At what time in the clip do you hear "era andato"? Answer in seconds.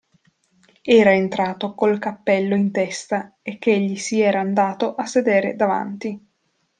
4.19-4.95